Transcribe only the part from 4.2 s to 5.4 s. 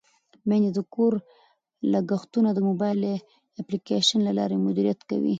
له لارې مدیریت کوي.